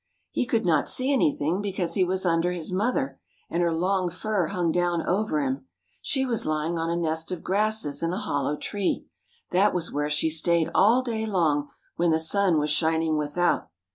[0.31, 3.19] He could not see anything because he was under his mother,
[3.51, 5.67] and her long fur hung down over him.
[6.01, 9.05] She was lying on a nest of grasses in a hollow tree.
[9.51, 13.69] That was where she stayed all day long when the sun was shining without.